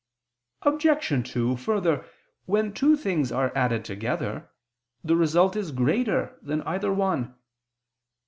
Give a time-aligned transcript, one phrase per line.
[0.63, 1.29] Obj.
[1.31, 2.03] 2: Further,
[2.47, 4.49] when two things are added together,
[5.03, 7.35] the result is greater than either one.